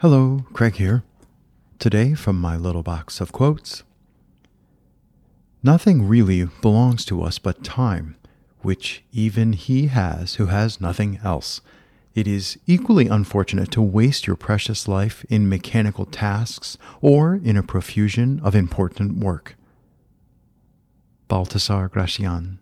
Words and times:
Hello, 0.00 0.46
Craig 0.54 0.76
here. 0.76 1.02
Today, 1.78 2.14
from 2.14 2.40
my 2.40 2.56
little 2.56 2.82
box 2.82 3.20
of 3.20 3.32
quotes 3.32 3.82
Nothing 5.62 6.08
really 6.08 6.46
belongs 6.62 7.04
to 7.04 7.22
us 7.22 7.38
but 7.38 7.62
time, 7.62 8.16
which 8.62 9.04
even 9.12 9.52
he 9.52 9.88
has 9.88 10.36
who 10.36 10.46
has 10.46 10.80
nothing 10.80 11.20
else. 11.22 11.60
It 12.14 12.26
is 12.26 12.58
equally 12.66 13.08
unfortunate 13.08 13.70
to 13.72 13.82
waste 13.82 14.26
your 14.26 14.36
precious 14.36 14.88
life 14.88 15.22
in 15.28 15.50
mechanical 15.50 16.06
tasks 16.06 16.78
or 17.02 17.34
in 17.34 17.58
a 17.58 17.62
profusion 17.62 18.40
of 18.42 18.54
important 18.54 19.18
work. 19.18 19.54
Baltasar 21.28 21.90
Gracián 21.90 22.56